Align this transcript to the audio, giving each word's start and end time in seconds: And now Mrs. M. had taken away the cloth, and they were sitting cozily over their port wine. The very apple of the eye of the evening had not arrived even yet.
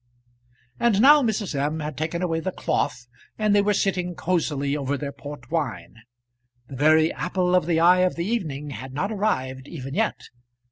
And 0.79 0.99
now 0.99 1.21
Mrs. 1.21 1.53
M. 1.53 1.79
had 1.79 1.95
taken 1.95 2.23
away 2.23 2.39
the 2.39 2.51
cloth, 2.51 3.05
and 3.37 3.53
they 3.53 3.61
were 3.61 3.71
sitting 3.75 4.15
cozily 4.15 4.75
over 4.75 4.97
their 4.97 5.11
port 5.11 5.51
wine. 5.51 5.93
The 6.67 6.75
very 6.75 7.13
apple 7.13 7.53
of 7.53 7.67
the 7.67 7.79
eye 7.79 7.99
of 7.99 8.15
the 8.15 8.25
evening 8.25 8.71
had 8.71 8.95
not 8.95 9.11
arrived 9.11 9.67
even 9.67 9.93
yet. 9.93 10.29